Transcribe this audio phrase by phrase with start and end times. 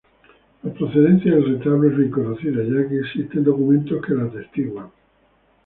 [0.63, 4.89] La procedencia del retablo es bien conocida, ya que existen documentos que la atestiguan.